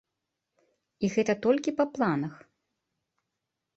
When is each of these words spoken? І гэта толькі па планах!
І 1.05 1.11
гэта 1.15 1.33
толькі 1.47 1.75
па 1.81 1.85
планах! 1.99 2.33